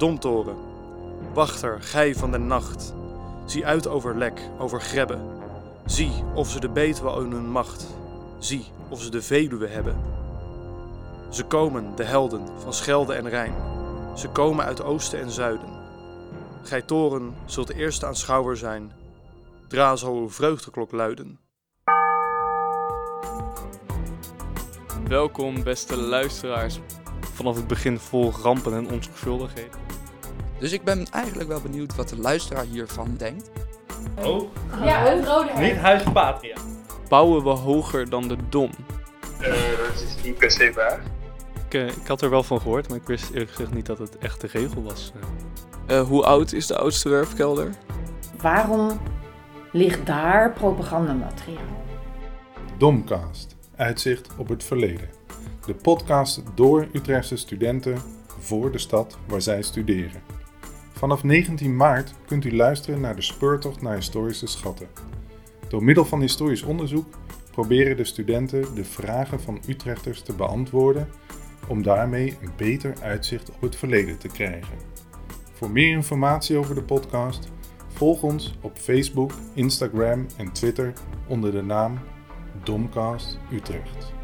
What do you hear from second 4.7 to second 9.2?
grebbe. Zie of ze de betuwe in hun macht, zie of ze